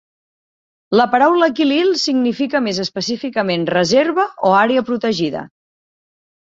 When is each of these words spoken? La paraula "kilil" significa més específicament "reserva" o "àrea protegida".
La 0.99 1.05
paraula 1.15 1.49
"kilil" 1.59 1.93
significa 2.05 2.63
més 2.69 2.81
específicament 2.87 3.69
"reserva" 3.77 4.29
o 4.53 4.59
"àrea 4.65 4.89
protegida". 4.93 5.49